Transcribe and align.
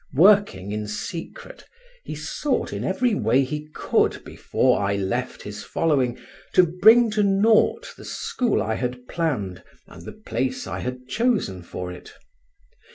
Working 0.15 0.71
in 0.71 0.87
secret, 0.87 1.63
he 2.03 2.15
sought 2.15 2.73
in 2.73 2.83
every 2.83 3.13
way 3.13 3.43
he 3.43 3.67
could 3.75 4.23
before 4.23 4.81
I 4.81 4.95
left 4.95 5.43
his 5.43 5.63
following 5.63 6.17
to 6.53 6.63
bring 6.65 7.11
to 7.11 7.21
nought 7.21 7.93
the 7.95 8.03
school 8.05 8.63
I 8.63 8.73
had 8.73 9.07
planned 9.07 9.61
and 9.85 10.01
the 10.03 10.13
place 10.13 10.65
I 10.65 10.79
had 10.79 11.07
chosen 11.07 11.61
for 11.61 11.91
it. 11.91 12.13